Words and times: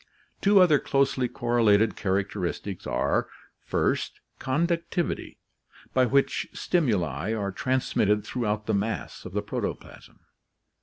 Two 0.41 0.59
other 0.59 0.79
closely 0.79 1.27
correlated 1.27 1.95
characteristics 1.95 2.87
are, 2.87 3.27
first, 3.63 4.19
conductivity, 4.39 5.37
by 5.93 6.07
which 6.07 6.47
stimuli 6.53 7.35
are 7.35 7.51
transmitted 7.51 8.25
throughout 8.25 8.65
the 8.65 8.73
mass 8.73 9.25
of 9.25 9.33
the 9.33 9.43
pro 9.43 9.61
toplasm. 9.61 10.17